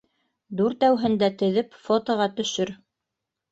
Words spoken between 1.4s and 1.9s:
теҙеп